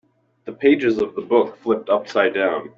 [0.45, 2.69] The pages of the book flipped upside down.